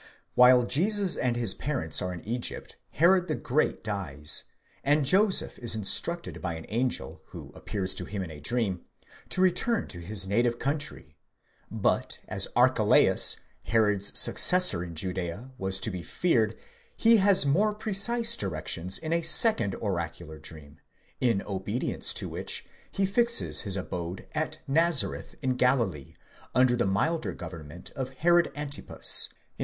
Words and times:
While 0.33 0.63
Jesus 0.63 1.15
and 1.15 1.35
his 1.35 1.53
parents 1.53 2.01
are 2.01 2.11
in 2.11 2.25
Egypt, 2.25 2.75
Herod 2.93 3.27
the 3.27 3.35
Great 3.35 3.83
dies, 3.83 4.45
and 4.83 5.05
Joseph 5.05 5.59
is 5.59 5.75
instructed 5.75 6.41
by 6.41 6.55
an 6.55 6.65
angel, 6.69 7.21
who 7.27 7.51
appears 7.53 7.93
to 7.93 8.05
him 8.05 8.23
in 8.23 8.31
a 8.31 8.39
dream, 8.39 8.81
to 9.29 9.41
return 9.41 9.87
to 9.89 9.99
his 9.99 10.25
native 10.27 10.57
country; 10.57 11.15
but 11.69 12.17
as 12.27 12.47
Archelaus, 12.55 13.37
Herod's 13.65 14.17
successor 14.19 14.83
in 14.83 14.95
Judeea, 14.95 15.51
was 15.59 15.79
to 15.81 15.91
be 15.91 16.01
feared, 16.01 16.57
he 16.97 17.17
has 17.17 17.45
more 17.45 17.71
precise 17.75 18.35
directions 18.35 18.97
in 18.97 19.13
a 19.13 19.21
second 19.21 19.75
oracular 19.75 20.39
dream, 20.39 20.79
in 21.19 21.41
obedi 21.41 21.93
ence 21.93 22.11
to 22.15 22.27
which 22.27 22.65
he 22.91 23.05
fixes 23.05 23.61
his 23.61 23.75
abode 23.77 24.25
at 24.33 24.61
Nazareth 24.67 25.35
in 25.43 25.57
Galilee, 25.57 26.15
under 26.55 26.75
the 26.75 26.87
milder 26.87 27.33
government 27.33 27.91
of 27.91 28.09
Herod 28.13 28.51
Antipas 28.55 29.29
(19 29.29 29.37
23). 29.57 29.57